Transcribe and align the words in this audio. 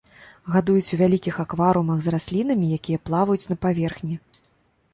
Гадуюць 0.53 0.93
у 0.95 0.97
вялікіх 1.01 1.35
акварыумах 1.43 1.97
з 2.05 2.13
раслінамі, 2.17 2.71
якія 2.81 3.03
плаваюць 3.11 3.47
на 3.53 3.61
паверхні. 3.67 4.15